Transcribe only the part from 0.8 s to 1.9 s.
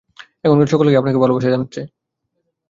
আপনাকে ভালবাসা জানাচ্ছে।